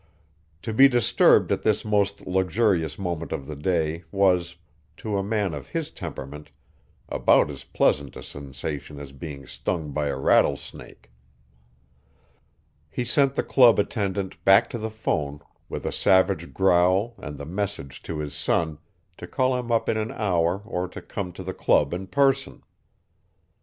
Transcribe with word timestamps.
To 0.63 0.73
be 0.73 0.87
disturbed 0.87 1.51
at 1.51 1.61
this 1.61 1.85
most 1.85 2.25
luxurious 2.25 2.97
moment 2.97 3.31
of 3.31 3.45
the 3.45 3.55
day 3.55 4.03
was, 4.11 4.55
to 4.97 5.15
a 5.15 5.21
man 5.23 5.53
of 5.53 5.67
his 5.69 5.91
temperament, 5.91 6.49
about 7.07 7.51
as 7.51 7.65
pleasant 7.65 8.15
a 8.15 8.23
sensation 8.23 8.97
as 8.99 9.11
being 9.11 9.45
stung 9.45 9.91
by 9.91 10.07
a 10.07 10.17
rattlesnake. 10.17 11.11
He 12.89 13.05
sent 13.05 13.35
the 13.35 13.43
club 13.43 13.77
attendant 13.77 14.43
back 14.43 14.71
to 14.71 14.79
the 14.79 14.89
phone 14.89 15.39
with 15.69 15.85
a 15.85 15.91
savage 15.91 16.51
growl 16.51 17.13
and 17.19 17.37
the 17.37 17.45
message 17.45 18.01
to 18.01 18.17
his 18.17 18.33
son 18.33 18.79
to 19.17 19.27
call 19.27 19.55
him 19.55 19.71
up 19.71 19.87
in 19.87 19.97
an 19.97 20.11
hour 20.11 20.63
or 20.65 20.87
to 20.87 21.01
come 21.03 21.31
to 21.33 21.43
the 21.43 21.53
club 21.53 21.93
in 21.93 22.07
person. 22.07 22.63